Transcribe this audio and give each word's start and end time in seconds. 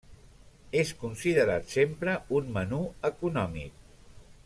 És 0.83 0.93
considerat 1.01 1.69
sempre 1.75 2.15
un 2.39 2.51
menú 2.59 2.81
econòmic. 3.13 3.89